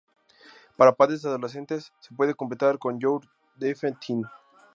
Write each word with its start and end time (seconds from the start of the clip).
Para 0.77 0.95
padres 0.95 1.21
de 1.21 1.29
adolescentes, 1.29 1.93
se 1.99 2.15
puede 2.15 2.33
complementar 2.33 2.79
con 2.79 2.99
"Your 2.99 3.23
Defiant 3.55 3.99
Teen". 4.03 4.23